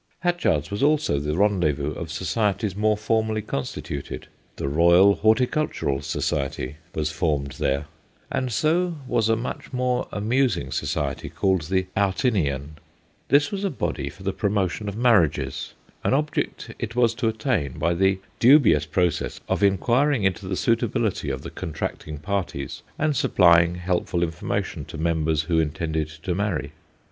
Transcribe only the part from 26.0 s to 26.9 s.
to marry.